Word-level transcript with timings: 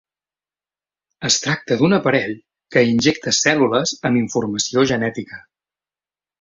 Es 1.29 1.37
tracta 1.43 1.77
d'un 1.81 1.93
aparell 1.99 2.33
que 2.77 2.83
injecta 2.95 3.35
cèl·lules 3.43 3.95
amb 4.11 4.21
informació 4.25 4.89
genètica. 4.95 5.43